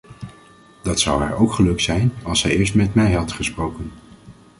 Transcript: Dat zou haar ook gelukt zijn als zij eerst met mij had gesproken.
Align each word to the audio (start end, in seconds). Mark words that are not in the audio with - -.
Dat 0.81 0.99
zou 0.99 1.21
haar 1.21 1.39
ook 1.39 1.53
gelukt 1.53 1.81
zijn 1.81 2.13
als 2.23 2.39
zij 2.39 2.55
eerst 2.57 2.75
met 2.75 2.93
mij 2.93 3.13
had 3.13 3.31
gesproken. 3.31 3.91